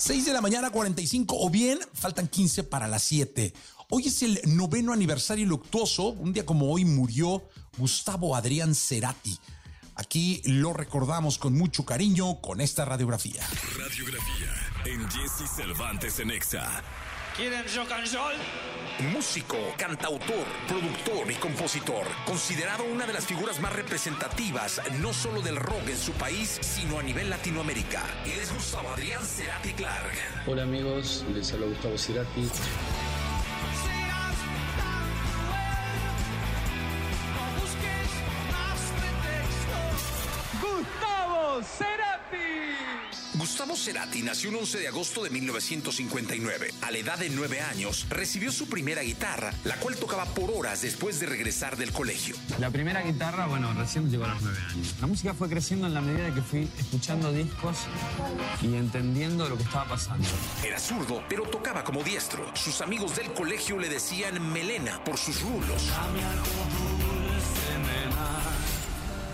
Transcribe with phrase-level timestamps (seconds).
[0.00, 3.52] 6 de la mañana, 45, o bien faltan 15 para las 7.
[3.90, 6.08] Hoy es el noveno aniversario luctuoso.
[6.08, 9.38] Un día como hoy murió Gustavo Adrián Cerati.
[9.96, 13.46] Aquí lo recordamos con mucho cariño con esta radiografía.
[13.78, 14.54] Radiografía
[14.86, 16.82] en Jesse Cervantes en Exa.
[17.40, 18.34] ¿Quieren rock and roll?
[19.14, 25.56] Músico, cantautor, productor y compositor, considerado una de las figuras más representativas no solo del
[25.56, 28.02] rock en su país, sino a nivel Latinoamérica.
[28.26, 30.12] Él es Gustavo Adrián Cerati Clark.
[30.46, 32.42] Hola amigos, les habla Gustavo Cerati.
[32.42, 32.66] Serás
[34.76, 36.12] tan cruel.
[37.32, 38.10] No busques
[38.52, 39.96] más pretextos.
[40.60, 42.19] Gustavo Cerati.
[43.40, 46.74] Gustavo Cerati nació el 11 de agosto de 1959.
[46.82, 50.82] A la edad de 9 años, recibió su primera guitarra, la cual tocaba por horas
[50.82, 52.36] después de regresar del colegio.
[52.58, 54.94] La primera guitarra, bueno, recién llegó a los nueve años.
[55.00, 57.78] La música fue creciendo en la medida que fui escuchando discos
[58.60, 60.28] y entendiendo lo que estaba pasando.
[60.62, 62.54] Era zurdo, pero tocaba como diestro.
[62.54, 65.88] Sus amigos del colegio le decían melena por sus rulos.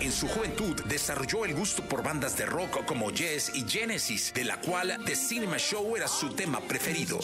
[0.07, 4.45] En su juventud desarrolló el gusto por bandas de rock como Yes y Genesis, de
[4.45, 7.19] la cual The Cinema Show era su tema preferido.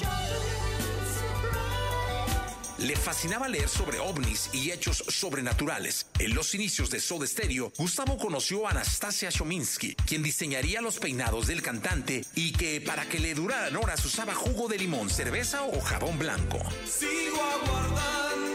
[2.80, 6.08] Le fascinaba leer sobre ovnis y hechos sobrenaturales.
[6.20, 11.48] En los inicios de Soda Stereo, Gustavo conoció a Anastasia Chominsky, quien diseñaría los peinados
[11.48, 15.80] del cantante y que para que le duraran horas usaba jugo de limón, cerveza o
[15.80, 16.60] jabón blanco.
[16.86, 18.53] Sigo aguardando.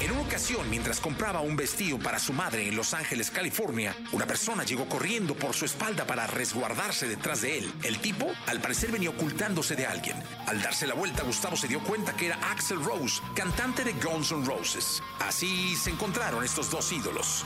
[0.00, 4.26] En una ocasión, mientras compraba un vestido para su madre en Los Ángeles, California, una
[4.26, 7.72] persona llegó corriendo por su espalda para resguardarse detrás de él.
[7.82, 10.22] El tipo, al parecer, venía ocultándose de alguien.
[10.46, 14.32] Al darse la vuelta, Gustavo se dio cuenta que era Axel Rose, cantante de Guns
[14.32, 15.02] N' Roses.
[15.20, 17.42] Así se encontraron estos dos ídolos.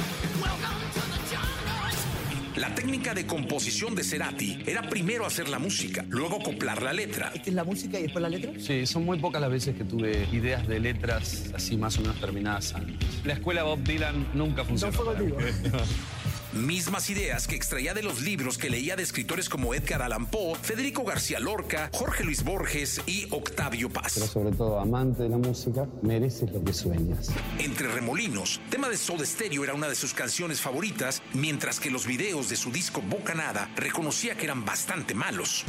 [2.60, 7.32] La técnica de composición de Cerati era primero hacer la música, luego acoplar la letra.
[7.34, 8.52] Esta es la música y después la letra.
[8.58, 12.20] Sí, son muy pocas las veces que tuve ideas de letras así más o menos
[12.20, 13.08] terminadas antes.
[13.24, 14.92] La escuela Bob Dylan nunca funcionó.
[14.92, 15.06] fue.
[16.52, 20.56] Mismas ideas que extraía de los libros que leía de escritores como Edgar Allan Poe,
[20.60, 24.12] Federico García Lorca, Jorge Luis Borges y Octavio Pero Paz.
[24.14, 27.30] sobre todo, amante de la música, mereces lo que sueñas.
[27.58, 32.04] Entre Remolinos, tema de Soda Stereo era una de sus canciones favoritas, mientras que los
[32.04, 35.64] videos de su disco Bocanada reconocía que eran bastante malos.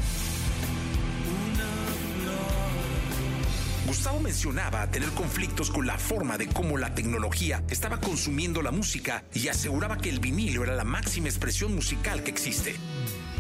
[3.92, 9.26] Gustavo mencionaba tener conflictos con la forma de cómo la tecnología estaba consumiendo la música
[9.34, 12.78] y aseguraba que el vinilo era la máxima expresión musical que existe.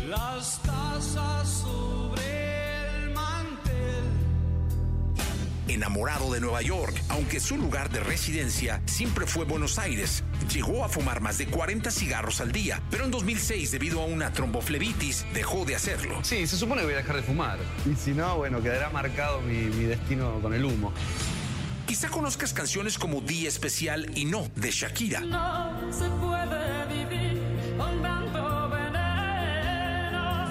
[0.10, 0.60] Las
[1.46, 2.11] sobre
[5.74, 10.90] Enamorado de Nueva York, aunque su lugar de residencia siempre fue Buenos Aires, llegó a
[10.90, 15.66] fumar más de 40 cigarros al día, pero en 2006, debido a una tromboflebitis, dejó
[15.66, 16.20] de hacerlo.
[16.24, 17.58] Sí, se supone que voy a dejar de fumar.
[17.90, 20.94] Y si no, bueno, quedará marcado mi, mi destino con el humo.
[21.86, 25.20] Quizá conozcas canciones como Día Especial y No, de Shakira.
[25.20, 26.06] No se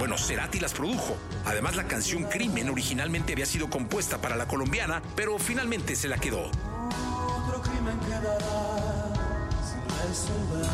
[0.00, 1.14] Bueno, Cerati las produjo.
[1.44, 6.16] Además, la canción Crimen originalmente había sido compuesta para la colombiana, pero finalmente se la
[6.16, 6.46] quedó.
[6.46, 8.38] Otro crimen quedará
[9.62, 10.66] sin resolver.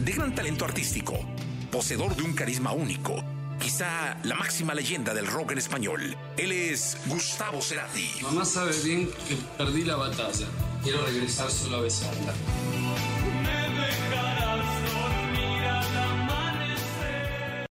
[0.00, 1.18] De gran talento artístico,
[1.70, 3.22] poseedor de un carisma único,
[3.60, 6.16] quizá la máxima leyenda del rock en español.
[6.38, 8.10] Él es Gustavo Cerati.
[8.22, 10.46] Mamá sabe bien que perdí la batalla.
[10.82, 12.32] Quiero regresar solo a besarla.